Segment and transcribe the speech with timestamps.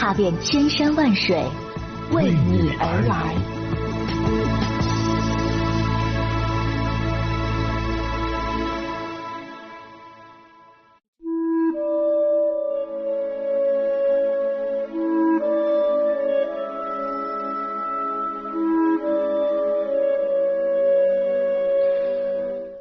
[0.00, 1.36] 踏遍千山万水，
[2.12, 3.34] 为你而来。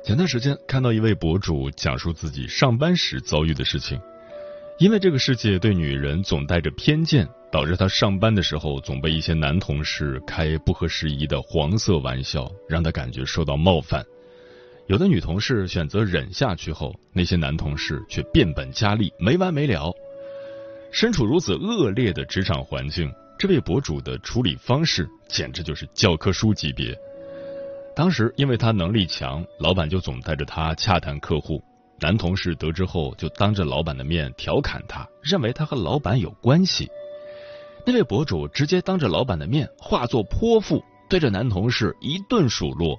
[0.03, 3.99] 前段时间看到一位博主讲述自己上班时遭遇的事情，
[4.79, 14.05] 因为这个世界对女人总带着偏见，导致她上班的时候总被一些男同事开不合时宜的黄色玩笑，让她感觉受到冒犯。
[14.85, 19.91] 有的女同事选择忍下去后，那些男同事却变本加厉，没完没了。
[20.91, 26.95] 身处如此恶劣的职场环境，这位博主的处理方式简直就是教科书级别。
[27.95, 31.63] 当时因为他能力强，老板就总带着他洽谈客户。
[31.99, 36.87] 男同事得知后，就当着老板的面调侃他，认为他和老板有关系。
[37.85, 42.97] 那位博主直接当着老板的面化作泼妇，对着男同事一顿数落。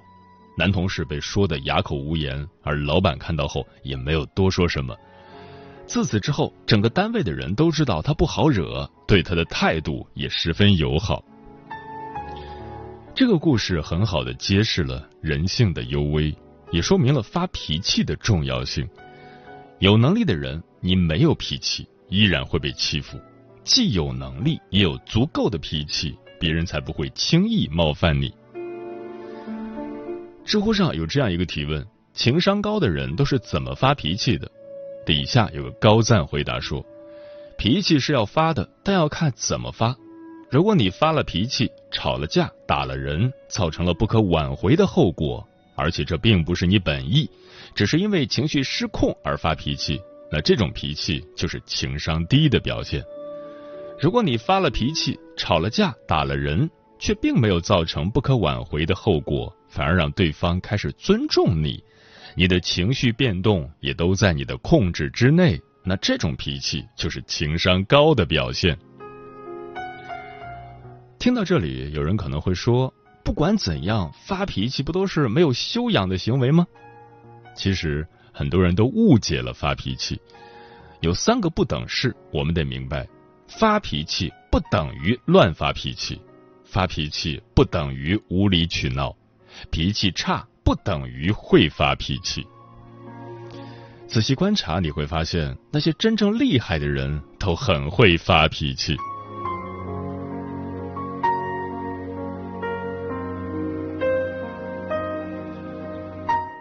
[0.57, 4.93] 男同事被说的哑口无言，而老板看到后也没有多说什么。
[5.85, 11.23] 自此之后，整个单位的人都知道他不好惹，对他的态度也十分友好。
[13.15, 16.35] 这个故事很好的揭示了人性的幽微，
[16.71, 18.87] 也说明了发脾气的重要性。
[19.79, 23.17] 有能力的人，你没有脾气，依然会被欺负；
[23.63, 28.33] 既有能力，也有足够的脾气，别人才不会轻易冒犯你。
[30.43, 34.51] 知乎上有这样一个提问：情商高的人都是怎么发脾气的？
[35.05, 36.85] 底下有个高赞回答说：
[37.57, 39.95] 脾气是要发的，但要看怎么发。
[40.51, 45.47] 如果你发了脾气，吵了架，打了人，造成了不可挽回的后果，
[45.79, 47.29] 而且这并不是你本意，
[47.73, 53.01] 只是因为情绪失控而发脾气，那这种脾气就是情商低的表现。
[54.01, 56.69] 如果你发了脾气，吵了架，打了人，
[56.99, 61.81] 却并没有造成不可挽回的后果，反而让对方开始尊重你，
[62.35, 68.77] 你的情绪变动也都在你的控制之内，那这种脾气就是情商高的表现。
[71.17, 72.93] 听到这里，有人可能会说
[73.29, 76.65] ：“不管怎样，发脾气不都是没有修养的行为吗？”
[77.55, 80.19] 其实，很多人都误解了发脾气。
[81.01, 83.07] 有三个不等式，我们得明白：
[83.47, 86.19] 发脾气不等于乱发脾气，
[86.65, 89.15] 发脾气不等于无理取闹，
[89.69, 92.43] 脾气差不等于会发脾气。
[94.07, 98.97] 仔细观察，你会发现，那些真正厉害的人都很会发脾气。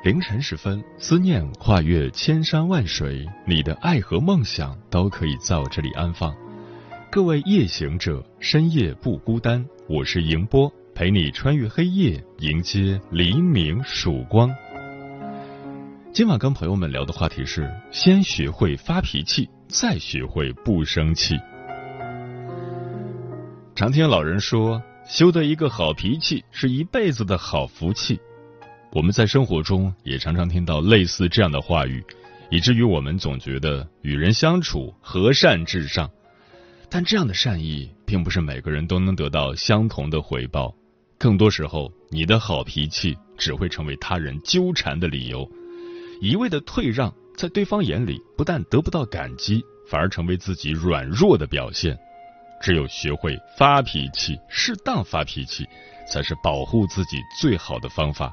[0.04, 6.32] 凌晨时分，思念跨越千山万水，你的爱和梦想都可以在我这里安放。
[7.10, 14.48] 各位夜行者，深夜不孤单，我是迎波，陪你穿越黑夜，迎接黎明曙光。
[16.12, 21.34] 今晚跟朋友们聊的话题是：先学会发脾气，再学会不生气。
[23.74, 28.20] 常听老人说，修得一个好脾气，是一辈子的好福气。
[28.90, 32.02] 我们在生活中也常常听到类似这样的话语，
[32.50, 36.10] 以至于我们总觉得与人相处和善至上。
[36.88, 40.74] 但这样的善意，并不是每个人都能得到相同的回报。
[41.18, 45.46] 更多时候，你的好脾气只会成为他人纠缠的理由。
[46.22, 51.96] 一味的退让，在对方眼里不但得不到感激，反而成为自己软弱的表现。
[52.62, 55.66] 只有学会发脾气，适当发脾气，
[56.10, 58.32] 才是保护自己最好的方法。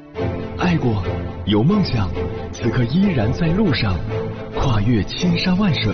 [0.61, 1.03] 爱过，
[1.47, 2.07] 有梦想，
[2.53, 3.97] 此刻依然在路上，
[4.53, 5.91] 跨越千山万水，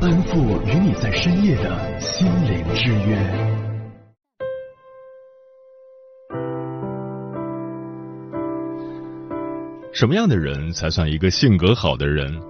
[0.00, 3.14] 奔赴与你在深夜的心灵之约。
[9.92, 12.40] 什么样的人才算一个性格好的人？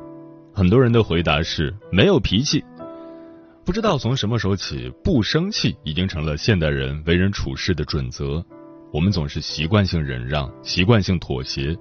[0.55, 2.65] 很多人的回答是没有脾气。
[3.65, 8.41] 不知道从什么时候起，不生气已经成了现代人为人处事的准则。
[8.97, 11.77] 我们总是习惯性忍让，习惯性妥协，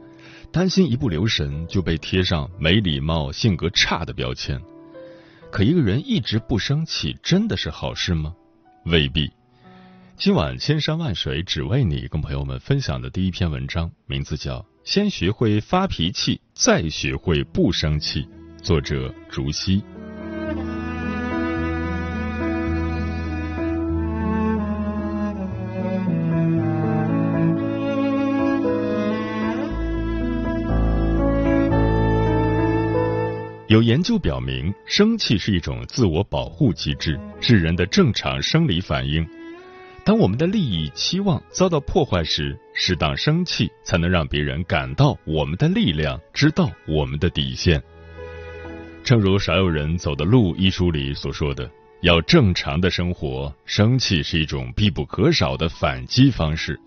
[0.51, 4.61] 担心一不留神就被贴上没礼貌、性格差的标签。
[5.49, 8.35] 可一个人一直不生气，真的是好事吗？
[8.87, 9.31] 未必。
[10.17, 18.23] 今晚千山万水只为你，跟朋友们分享的第一篇文章，名字叫《先学会发脾气，再学会不生气》，
[18.61, 19.81] 作者竹溪。
[33.67, 39.27] 有研究表明，生气是一种自我保护机制，是人的正常生理反应。
[40.03, 47.81] 当我们的利益期望遭到破坏时，适当生气才能让别人感到我们的力量，知道我们的底线。
[49.03, 51.67] 正如《少有人走的路》一书里所说的
[52.01, 56.79] ：“要正常的生活，生气是一种必不可少的反击方式。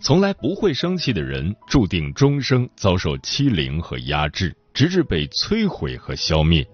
[0.00, 6.66] 从来不会生气的人，注定终生遭受欺凌和压制。”直至被摧毁和消灭。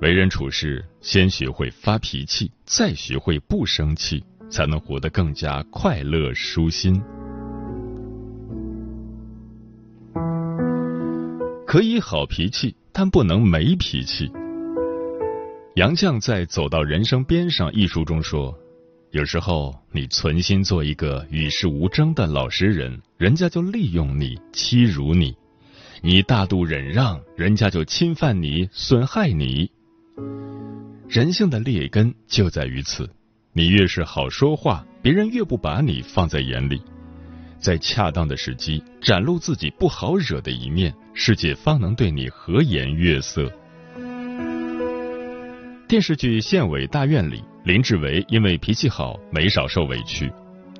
[0.00, 7.02] 为人处事，先学会发脾气，再学会不生气，才能活得更加快乐舒心。
[11.66, 14.30] 可以好脾气，但不能没脾气。
[15.74, 18.56] 杨绛在《走到人生边上》一书中说
[19.12, 25.36] ：“有时候你存心做一个与世无争的老实人，人家就利用你，欺辱你。”
[26.00, 29.68] 你大度忍让，人家就侵犯你、损害你。
[31.08, 33.08] 人性的劣根就在于此。
[33.52, 36.80] 你越是好说话，别人越不把你放在眼里。
[37.58, 43.50] 在恰当的时机展露自己不好惹的一面，世界方能对你和颜悦色。
[45.88, 50.30] 电视剧《县委大院》里，林志伟因为脾气好，没少受委屈，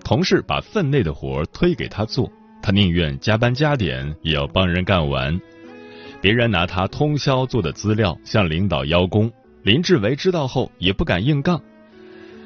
[0.04, 2.30] 同事把分内的活推给他做。
[2.62, 5.40] 他宁愿加班加点，也要帮人干完。
[6.20, 9.30] 别人拿他通宵做的资料向领导邀功，
[9.62, 11.60] 林志伟知道后也不敢硬杠。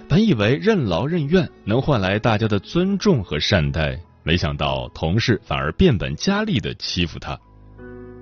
[0.09, 7.39] 本以为任劳任怨能换来大家的尊重和善待，没想到同事反而变本加厉的欺负他。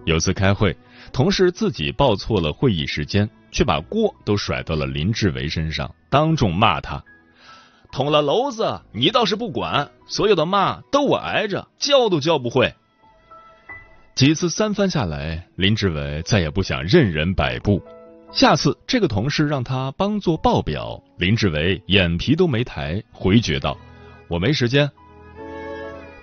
[0.04, 0.76] 有次开会，
[1.12, 7.02] 同事自己报错了会议时间，却把锅都甩到了林志伟身上，当众骂他。
[7.92, 12.72] 捅了娄子，你倒是不管，所有的骂都我挨着，教都教不会。
[14.14, 17.82] 几次三番下来，林志伟再也不想任人摆布。
[18.32, 23.76] 下次这个同事让他帮做报表，林志伟眼皮都没抬，回绝道
[24.28, 24.88] ：“我没时间。”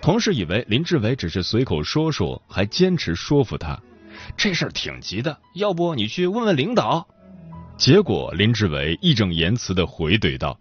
[0.02, 3.78] 同事以为林志伟只是随口说说，还坚持说服他
[4.38, 7.06] ：“这事儿挺急的，要不你去问问领导。”
[7.78, 10.58] 结果林志伟义正言辞的回怼道。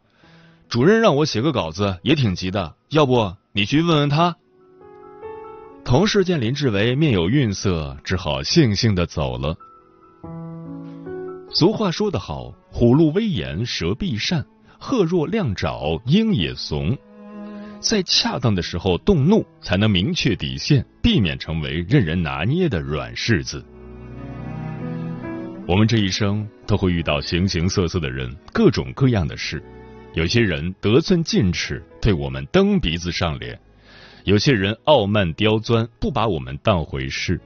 [0.68, 4.37] 主任让我写个稿子，也挺急的，要不你去问问他。
[5.85, 9.56] 同事见林志伟面有愠色，只好悻悻的走了。
[11.50, 14.42] 俗话说得好，虎鹿威严，蛇必善；
[14.78, 16.99] 鹤若亮爪，鹰也怂。
[17.78, 23.64] 在恰当的时候动怒，才能明确底线，避免成为任人拿捏的软柿子。
[25.68, 29.62] 我们这一生都会遇到形形色色的人，各种各样的事。
[30.16, 33.54] 有些人得寸进尺，对我们蹬鼻子上脸；
[34.25, 37.38] 有些人傲慢刁钻，不把我们当回事。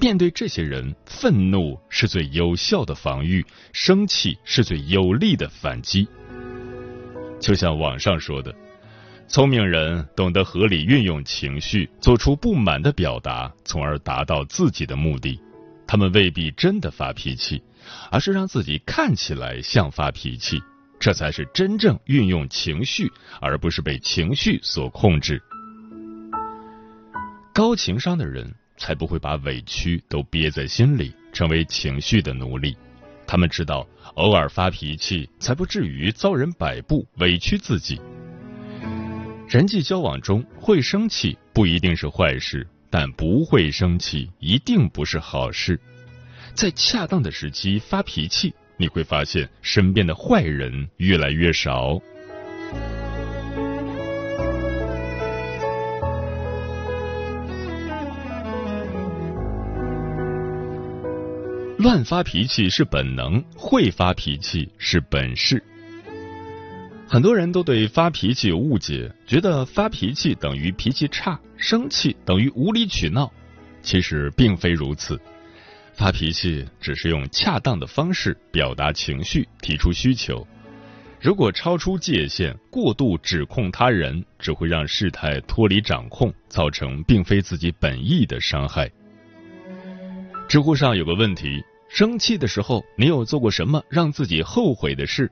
[0.00, 6.08] 面对这些人，愤怒是最有效的防御，生气是最有力的反击。
[7.38, 8.52] 就像网上说的，
[9.28, 15.40] 聪明人懂得合理运用情绪，做出不满的表达，从而达到自己的目的。
[15.86, 17.62] 他们未必真的发脾气，
[18.10, 20.60] 而是让自己看起来像发脾气。
[21.00, 25.42] 这才是真正运用情绪，而不是被情绪所控制。
[27.54, 32.76] 高情商的人才不会把委屈都憋在心里，成为情绪的奴隶。
[33.26, 37.98] 他们知道，偶尔发脾气才不至于遭人摆布，委屈自己。
[39.48, 45.80] 人际交往中会生气不一定是坏事，但不会生气一定不是好事。
[46.54, 52.00] 在恰当的时机发脾气，你会发现身边的坏人越来越少。
[61.76, 65.62] 乱发脾气是本能，会发脾气是本事。
[67.06, 73.30] 很多人都对发脾气有误解，觉得发脾气等于脾气差，生气等于无理取闹。
[73.82, 75.20] 其实并非如此，
[76.00, 80.46] 发脾气只是用恰当的方式表达情绪、提出需求。
[81.20, 88.90] 如果超出界限，过度指控他人，只会让事态脱离掌控，造成并非自己本意的伤害。
[90.48, 95.30] 知乎上有个问题：生气的时候，你有做过什么让自己后悔的事？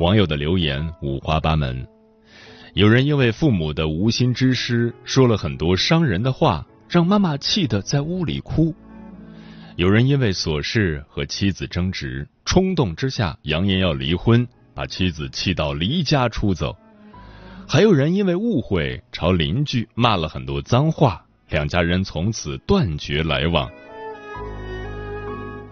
[0.00, 1.86] 网友的留言五花八门，
[2.72, 8.72] 有人因为父母的无心之失说了很多伤人的话，让妈妈气得在屋里哭；
[9.80, 16.76] 有人因为琐事和妻子争执，冲动之下扬言要离婚，把妻子气到离家出走；
[17.66, 23.70] 还有人因为误会朝邻居骂了很多脏话，两家人从此断绝来往。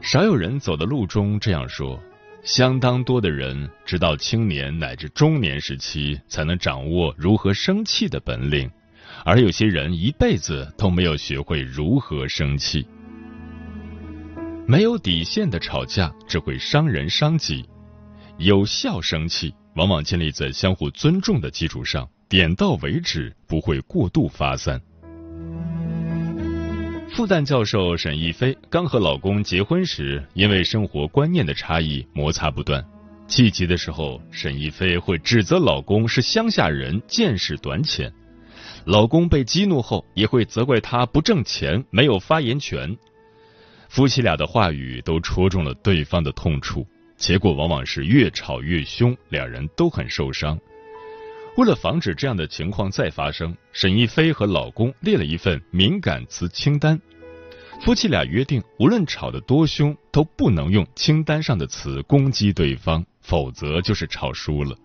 [0.01, 2.03] 少有人走的路中这样说，
[2.43, 8.71] 相当多的人直到青年乃至中年时期才能掌握如何生气的本领，
[9.27, 12.89] 而有些人一辈子都没有学会如何生气。
[14.71, 17.67] 没有底线的吵架只会伤人伤己，
[18.37, 24.79] 有效生气往往建立在相互尊重的基础上，点到为止，不会过度发散。
[27.09, 32.85] 复旦教授沈亦菲刚和老公结婚时，因为生活观念的差异摩擦不断。
[33.27, 38.11] 气急的时候，沈亦菲会指责老公是乡下人，见识短浅；
[38.85, 42.95] 老公被激怒后，也会责怪她不挣钱，没有发言权。
[43.89, 50.59] 夫妻俩的话语都戳中了对方的痛处，结果往往是越吵越凶，两人都很受伤。
[51.57, 57.01] 为了防止这样的情况再发生，沈亦菲和老公列了一份敏感词清单。
[57.81, 64.77] 夫妻俩约定，无论吵得多凶，都不能用清单上的词攻击对方，否则就是吵输了。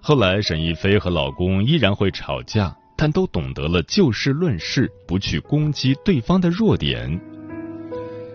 [0.00, 7.20] 后来，沈亦菲和老公依然会吵架，但都懂得了就事论事，不去攻击对方的弱点。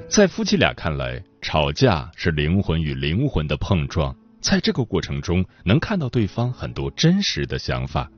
[0.08, 4.16] 在夫妻俩看来，吵架是灵魂与灵魂的碰撞。
[4.40, 8.10] 在这个过程中，能看到对方很多真实的想法。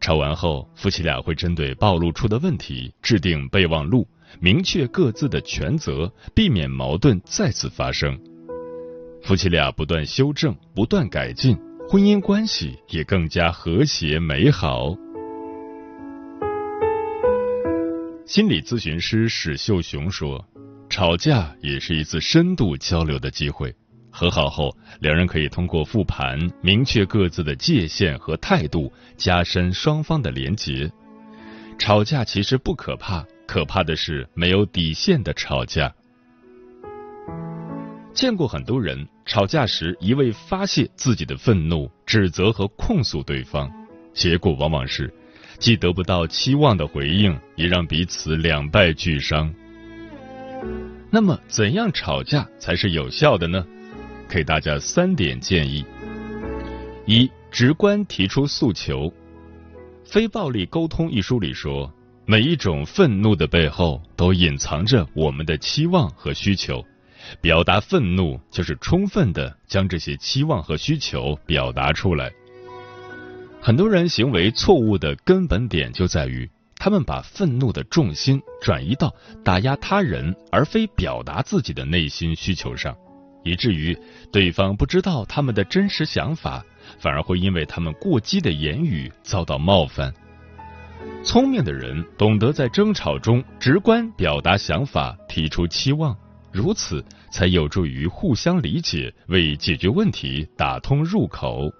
[0.00, 4.06] 吵完后，夫妻俩会针对暴露出的问题制定备忘录，
[4.40, 8.18] 明确各自的权责，避免矛盾再次发生。
[9.22, 14.96] 夫妻俩不断修正，不断改进，婚姻关系也更加和谐美好。
[18.24, 20.44] 心理咨询师史秀雄说
[20.92, 23.74] ：“吵架也是一次深度交流的机会。”
[24.14, 30.92] 和好后，两人可以通过复盘明确各自的界限和态度，加深双方的连结。
[31.78, 35.90] 吵架其实不可怕，可怕的是没有底线的吵架。
[38.12, 43.72] 见过很多人吵架时一味发泄自己的愤怒、指责和控诉对方，
[44.12, 45.10] 结果往往是
[45.58, 49.50] 既得不到期望的回应，也让彼此两败俱伤。
[51.10, 53.64] 那么，怎样吵架才是有效的呢？
[54.28, 55.84] 给大家三点建议：
[57.06, 59.08] 一、直观提出诉求。
[60.04, 61.92] 《非暴力沟通》一书里说，
[62.24, 66.82] 每一种愤怒的背后都隐藏着我们的期望和需求。
[67.40, 72.32] 表达愤怒就是充分的将这些期望和需求表达出来。
[73.60, 76.50] 很多人行为错误的根本点就在于，
[76.84, 82.92] 他们把愤怒的重心转移到打压他人，而非表达自己的内心需求上。
[83.44, 83.96] 以至于
[84.32, 86.60] 对方不知道他们的真实想法，
[86.98, 90.12] 反而会因为他们过激的言语遭到冒犯。
[91.22, 96.16] 聪明的人懂得在争吵中直观表达想法，提出期望，
[96.50, 101.70] 如此才有助于互相理解，为解决问题打通入口。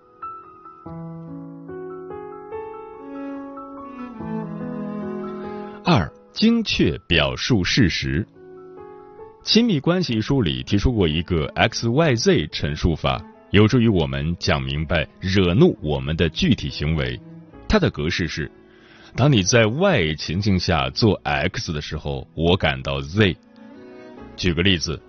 [5.85, 8.25] 二、精确表述事实。
[9.43, 13.21] 亲密关系一书里提出过一个 X Y Z 陈述法，
[13.51, 17.21] 有助于我们讲明白惹怒我们的具体行为。
[17.69, 18.49] 它的格式是：
[19.17, 23.37] 当你在 Y 情境下做 X 的时候，我感到 Z。
[24.37, 25.03] 举个例子，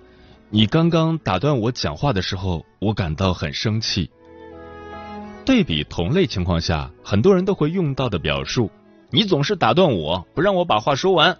[0.50, 4.10] 你刚刚打断我讲话的时候，我感到很生气。
[5.46, 8.72] 对比同类情况下，很多人都会用到的表述：
[9.14, 11.38] 你总是打断我，不让我把话说完。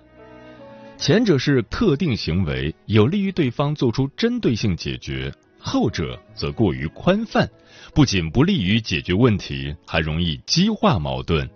[0.96, 7.50] 前者是特定行为，有利于对方做出针对性解决；后者则过于宽泛，
[7.92, 11.50] 不仅不利于解决问题，还容易激化矛盾。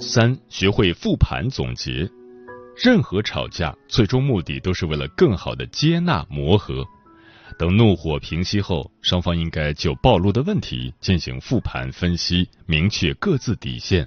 [0.00, 2.10] 三、学会复盘总结。
[2.76, 6.84] 任何吵架最终目的都是为了更好的接纳磨合。
[7.58, 14.06] 等怒火平息后，双方应该就暴露的问题进行复盘分析，明确各自底线。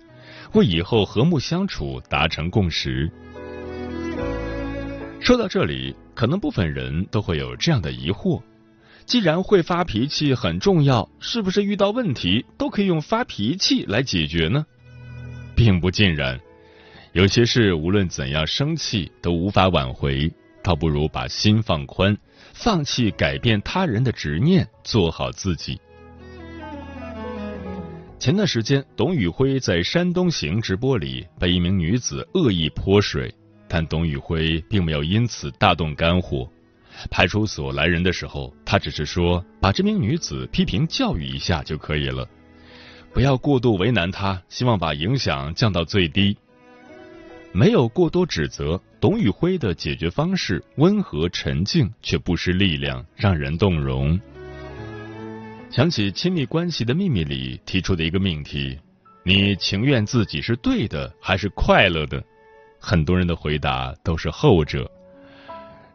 [0.54, 3.10] 为以后和睦相处达成共识。
[5.20, 8.42] 说到这里，可能部分人都会有这样的疑惑：
[9.06, 14.66] 既然会发脾气很重要，是不是遇到问题都可以用发脾气来解决呢？
[15.56, 16.40] 并不尽然，
[17.14, 20.32] 有些事无论怎样生气都无法挽回，
[20.64, 22.18] 倒不如把心放宽，
[22.62, 25.80] 放弃改变他人的执念，做好自己。
[28.20, 33.34] 前段时间，董宇辉在山东行直播里被一名女子恶意泼水，
[33.70, 36.46] 但董宇辉并没有因此大动肝火。
[37.10, 42.28] 派出所来人的时候，他只是说把这名女子批评教育一下就可以了，
[43.14, 46.38] 不要过度为难她，希望把影响降到最低。
[47.52, 54.20] 没有过多指责，董宇辉的解决方式温和沉静，却不失力量，让人动容。
[55.72, 58.78] 想起《亲密关系的秘密》里提出的一个命题：
[59.24, 62.24] 你情愿自己是对的，还是快乐的？
[62.80, 64.90] 很多人的回答都是后者。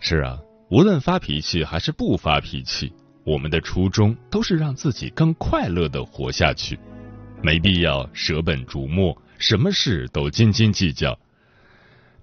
[0.01, 0.39] 是啊，
[0.71, 2.93] 无论发脾气还是不发脾气，
[3.25, 6.79] 我们的初衷都是让自己更快乐的活下去，
[7.43, 11.17] 没必要舍本逐末，什么事都斤斤计较。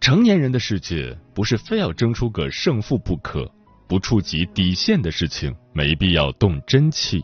[0.01, 3.48] 成年人的世界不是非要争出个胜负不可，
[3.88, 7.23] 不触及底线的事情，没必要动真气。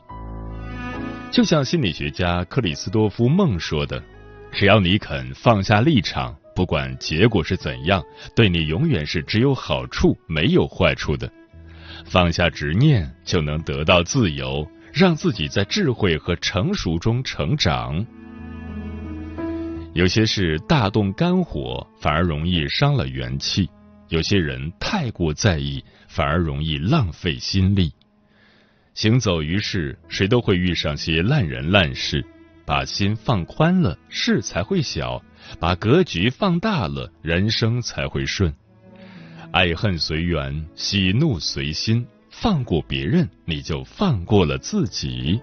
[1.31, 4.01] 就像心理学家克里斯多夫梦说的
[4.53, 8.03] ：“只要你肯放下立场，不管结果是怎样，
[8.35, 11.27] 对你永远是只有好处没有坏处的。
[12.05, 18.05] 放下执念，就能得到自由，让自己在智慧和成熟中成长。
[19.97, 23.67] 有些事大动肝火，反而容易伤了元气；
[24.09, 27.91] 有些人太过在意，反而容易浪费心力。”
[28.93, 32.23] 行走于世，谁都会遇上些烂人烂事。
[32.63, 35.19] 把心放宽了，事才会小；
[35.59, 38.53] 把格局放大了，人生才会顺。
[39.51, 42.05] 爱恨随缘，喜怒随心。
[42.29, 45.41] 放过别人，你就放过了自己。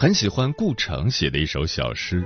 [0.00, 2.24] 很喜欢顾城写的一首小诗。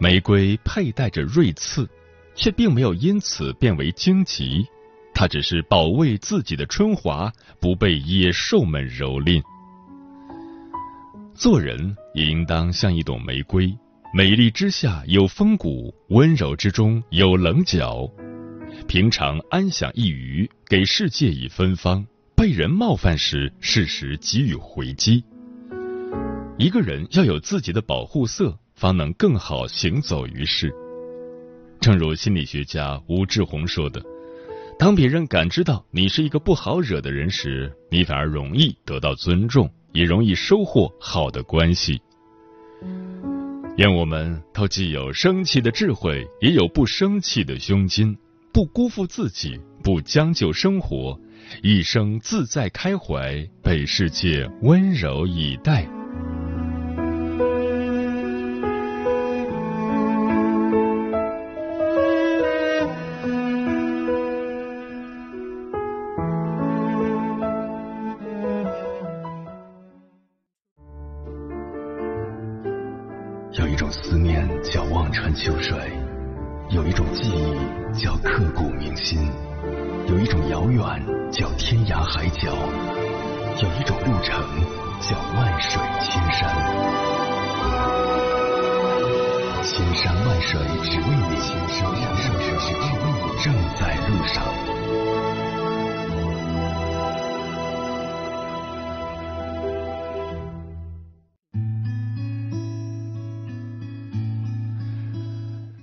[0.00, 1.86] 玫瑰佩戴着锐刺，
[2.34, 4.66] 却并没有因此变为荆棘。
[5.12, 9.42] 它只是保卫自己的春华，不被野兽们蹂躏。
[11.34, 13.70] 做人也应当像一朵玫瑰，
[14.14, 18.10] 美丽之下有风骨，温柔之中有棱角。
[18.88, 22.02] 平常安享一隅，给世界以芬芳；
[22.34, 25.22] 被人冒犯时，适时给予回击。
[26.60, 28.54] 一个人要有自己的保护色。
[28.74, 30.72] 方能更好行走于世。
[31.82, 34.02] 正如心理学家吴志宏说的
[34.78, 42.00] ：“当别人感知到你是一个不好惹的人时，你反而容易得到尊重，也容易收获好的关系。”
[43.76, 48.16] 愿我们都既有生气的智慧，也有不生气的胸襟，
[48.54, 51.20] 不辜负自己，不将就生活，
[51.62, 55.86] 一生自在开怀，被世界温柔以待。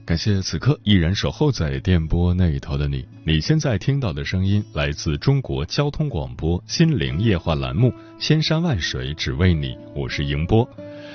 [0.07, 3.05] 感谢此刻依然守候在电波那一头的你。
[3.25, 10.65] 你现在听到的声音来自中国交通广播心灵夜话栏目《千山万水只为你》，我是迎波。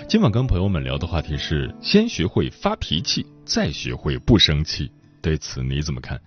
[0.07, 4.91] 今晚跟朋友们聊的话题是：先学会发脾气，再学会不生气。
[5.23, 6.21] 对此你怎么看？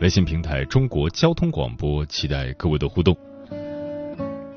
[0.00, 3.16] 微信平台中国交通广播，期待各位的互动。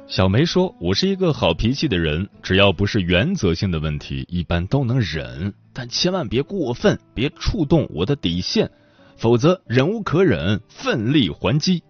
[0.05, 8.71] 小梅说：“我是一个好脾气的人，只要不是原则性的问题，一般都能忍，但千万别过分，别触动我的底线，
[9.17, 11.83] 否则忍无可忍，奋力还击。”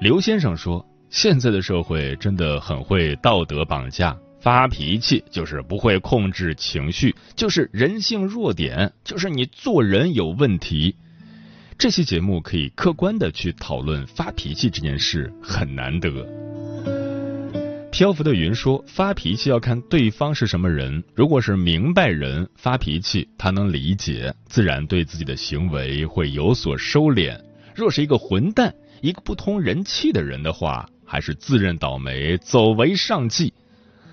[0.00, 10.94] 刘先生说：“现在的社会真的很会道德绑架，发脾气就是不会控制情绪，就是人性弱点，就是你做人有问题。”
[11.78, 16.45] 这期节目可以客观的去讨论发脾气这件事很难得。
[17.90, 21.02] 漂浮的云说，发脾气要看对方是什么人。
[21.14, 27.40] 如果是明白人，发脾气他能理解，自然对自己的行为会有所收敛。
[27.74, 33.54] 若是一个混蛋，一个不通人气的人的话，还是自认倒霉，走为上计。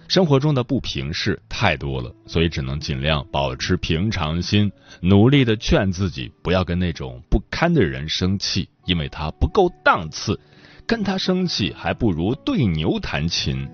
[0.08, 10.40] 生活中的不平事太多了，所以只能尽量保持平常心，努力的劝自己不要跟那种不堪的人生气，因为他不够档次，
[10.86, 13.68] 跟他生气还不如对牛弹琴。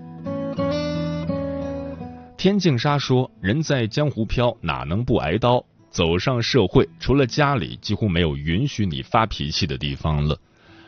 [2.36, 5.64] 天净沙说：“人在江湖飘，哪能不挨刀？
[5.90, 10.38] 走上社会，除了家里，几乎没有允许你发脾气的地方了。”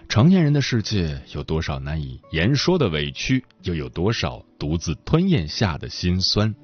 [0.09, 6.55] 成年人的世界有多少难以言说的委屈，又有多少独自吞咽下的心酸？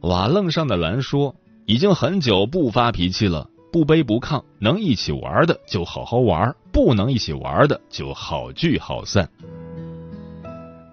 [0.00, 1.34] 瓦楞上的蓝说
[1.66, 9.28] ：“已经很久不发脾气了，不卑不亢，能一起玩的就好好玩，不能一起玩的就好聚好散。”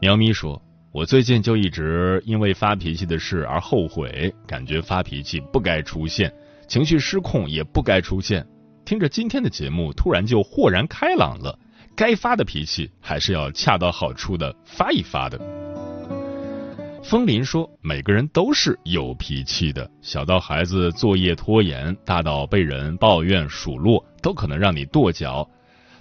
[0.02, 0.62] 喵咪说
[0.92, 6.32] ：“我最近就一直因为发脾气的事而后悔，感觉发脾气不该出现，
[6.68, 8.46] 情绪失控也不该出现。”
[8.86, 11.58] 听着今天的节目，突然就豁然开朗了。
[11.96, 15.65] 该发的脾气还是要恰到好处的发一发的。
[17.08, 25.48] 风林说：“每个人都是有脾气的，小到孩子作业拖延，大到被人抱怨数落，都可能让你跺脚。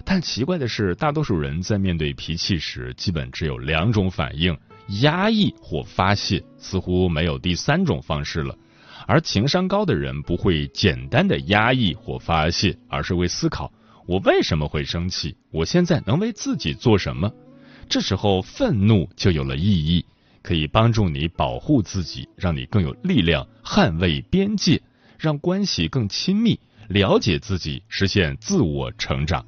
[0.03, 4.57] 但奇怪的是，大多数人在面对脾气时，基本只有两种反应：
[5.01, 8.57] 压抑或发泄，似乎没有第三种方式了。”
[9.05, 13.71] 而情商高的人不会简单的压抑或发泄，而是会思考：
[14.07, 15.37] 我为什么会生气？
[15.51, 17.31] 我现在能为自己做什么？
[17.87, 20.03] 这时候愤怒就有了意义，
[20.45, 24.79] 可以帮助你保护自己，让你更有力量捍卫边界，
[25.17, 29.43] 让关系更亲密，了解自己，实现自我成长。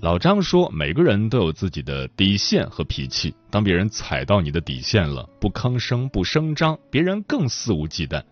[0.00, 3.34] 老张说：“每个人都有自己的底线和脾气。
[3.50, 8.22] 当别人踩到你的底线了，不吭声、不声张，别人更肆无忌惮。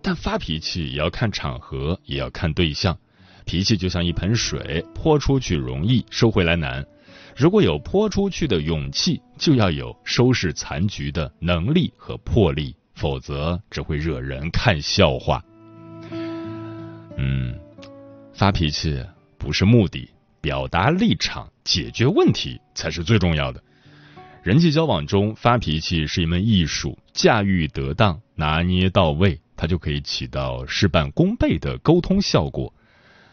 [0.00, 2.96] 但发脾气也要看场合，也要看对象。
[3.44, 6.86] 脾气就像一盆水，泼出去容易，收回来难。
[7.36, 15.42] 如果有泼出去的勇气，就要有收拾残局的能力和魄力，否则只会惹人看笑话。
[17.16, 17.58] 嗯，
[18.32, 19.04] 发脾气
[19.38, 20.08] 不是目的。”
[20.44, 23.62] 表达立场、解决问题才是最重要的。
[24.42, 32.70] 人际交往中，发脾气是一门艺术，驾驭得当、拿捏到位，它就可以起到事半功倍的沟通效果。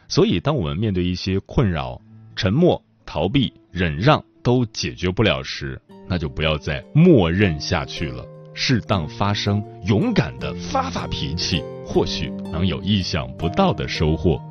[0.07, 2.01] 所以，当我们面对一些困扰，
[2.33, 2.81] 沉默、
[3.13, 14.41] 逃避、忍让都解决不了时，那就不要再默认下去了，适当发声，勇敢的发发脾气，或许能有意想不到的收获。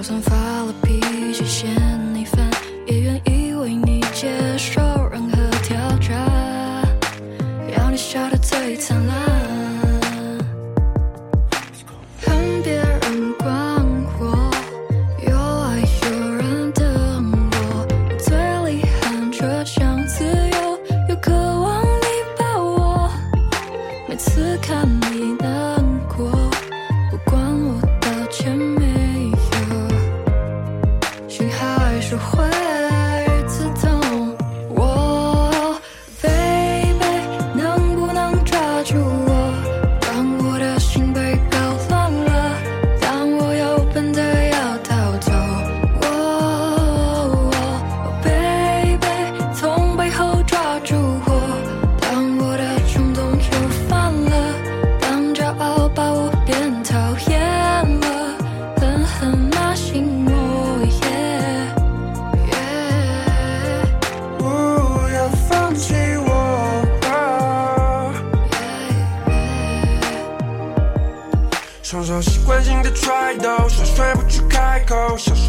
[0.00, 0.98] 就算发了脾
[1.30, 1.70] 气嫌
[2.14, 2.50] 你烦
[2.86, 3.39] 也愿意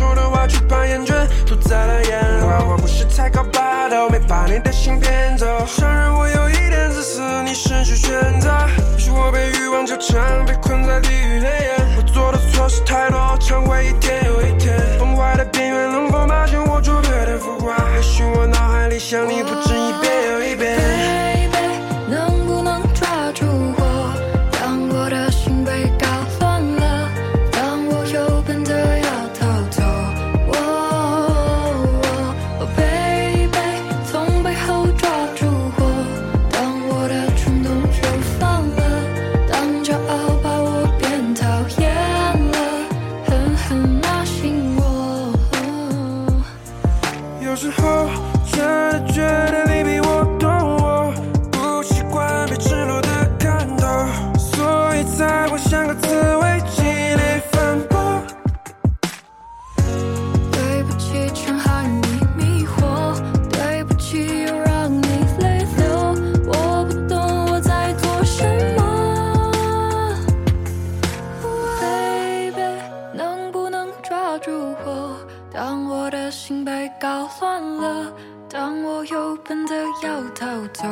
[0.02, 1.14] 说的话却把厌倦
[1.46, 2.20] 堵在了眼。
[2.68, 5.46] 我不是太高霸道没把你的心骗走。
[5.68, 8.50] 承认我有一点自私，你失去选择。
[8.98, 11.98] 是我被欲望纠缠，被困在地狱的眼。
[11.98, 14.21] 我做的错事太多，忏悔一天。
[79.44, 80.84] 奔着要逃走。